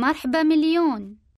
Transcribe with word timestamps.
مرحبا 0.00 0.42
مليون. 0.42 1.20